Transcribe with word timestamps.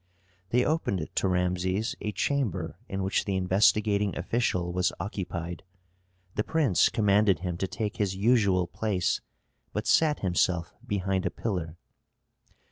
They 0.49 0.65
opened 0.65 1.07
to 1.13 1.27
Rameses 1.27 1.93
a 2.01 2.11
chamber 2.11 2.79
in 2.89 3.03
which 3.03 3.25
the 3.25 3.35
investigating 3.35 4.17
official 4.17 4.73
was 4.73 4.91
occupied. 4.99 5.61
The 6.33 6.43
prince 6.43 6.89
commanded 6.89 7.41
him 7.41 7.55
to 7.57 7.67
take 7.67 7.97
his 7.97 8.15
usual 8.15 8.65
place, 8.65 9.21
but 9.73 9.85
sat 9.85 10.21
himself 10.21 10.73
behind 10.87 11.27
a 11.27 11.29
pillar. 11.29 11.77